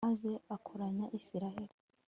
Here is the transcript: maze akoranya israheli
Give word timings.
maze 0.07 0.29
akoranya 0.55 1.05
israheli 1.19 1.75